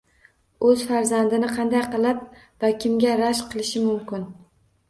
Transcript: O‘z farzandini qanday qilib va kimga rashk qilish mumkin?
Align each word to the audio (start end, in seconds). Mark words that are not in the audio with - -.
O‘z 0.69 0.85
farzandini 0.91 1.49
qanday 1.51 1.85
qilib 1.97 2.23
va 2.65 2.73
kimga 2.85 3.15
rashk 3.23 3.53
qilish 3.55 3.75
mumkin? 3.89 4.27